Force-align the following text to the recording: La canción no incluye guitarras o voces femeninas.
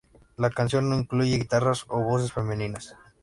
La 0.35 0.49
canción 0.49 0.89
no 0.89 0.97
incluye 0.97 1.37
guitarras 1.37 1.85
o 1.87 1.99
voces 1.99 2.33
femeninas. 2.33 2.95